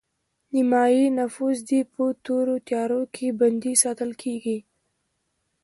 نیمایي 0.53 1.05
نفوس 1.17 1.57
دې 1.69 1.81
په 1.93 2.03
تورو 2.25 2.55
تیارو 2.67 3.01
کې 3.15 3.27
بندي 3.39 3.73
ساتل 3.83 4.11
کیږي 4.21 4.57